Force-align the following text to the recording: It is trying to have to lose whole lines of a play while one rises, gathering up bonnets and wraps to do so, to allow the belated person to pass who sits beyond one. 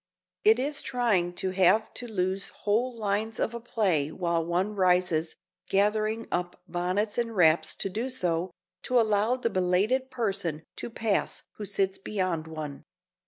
It 0.43 0.57
is 0.57 0.81
trying 0.81 1.33
to 1.33 1.51
have 1.51 1.93
to 1.93 2.07
lose 2.07 2.47
whole 2.65 2.91
lines 2.91 3.39
of 3.39 3.53
a 3.53 3.59
play 3.59 4.11
while 4.11 4.43
one 4.43 4.73
rises, 4.75 5.35
gathering 5.69 6.27
up 6.31 6.59
bonnets 6.67 7.19
and 7.19 7.35
wraps 7.35 7.75
to 7.75 7.87
do 7.87 8.09
so, 8.09 8.49
to 8.81 8.99
allow 8.99 9.35
the 9.35 9.51
belated 9.51 10.09
person 10.09 10.63
to 10.77 10.89
pass 10.89 11.43
who 11.57 11.67
sits 11.67 11.99
beyond 11.99 12.47
one. 12.47 12.83